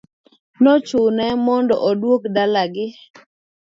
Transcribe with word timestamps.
Nochune 0.63 1.25
mondo 1.45 1.75
odug 1.89 2.21
dala 2.35 2.63
gi. 2.73 2.87